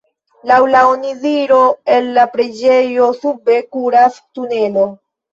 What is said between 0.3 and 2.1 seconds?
Laŭ la onidiro el